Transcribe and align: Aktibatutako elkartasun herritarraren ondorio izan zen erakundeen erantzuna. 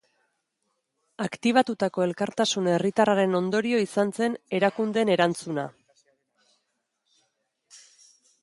Aktibatutako 1.25 2.05
elkartasun 2.05 2.69
herritarraren 2.71 3.41
ondorio 3.41 3.83
izan 3.83 4.15
zen 4.21 4.39
erakundeen 4.61 5.13
erantzuna. 5.17 5.67